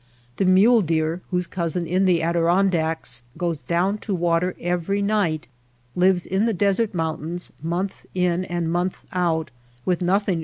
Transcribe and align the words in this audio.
The 0.37 0.45
mule 0.45 0.81
deer 0.81 1.21
whose 1.29 1.45
cousin 1.45 1.85
in 1.85 2.05
the 2.05 2.23
Adirondacks 2.23 3.21
goes 3.37 3.61
down 3.61 3.99
to 3.99 4.15
water 4.15 4.55
every 4.59 4.99
night, 4.99 5.47
lives 5.95 6.25
in 6.25 6.47
the 6.47 6.53
desert 6.53 6.95
mountains, 6.95 7.51
month 7.61 8.07
in 8.15 8.43
and 8.45 8.71
month 8.71 8.97
out 9.13 9.51
with 9.85 10.01
nothing 10.01 10.07
more 10.07 10.17
Rock 10.17 10.21
squirrels. 10.31 10.37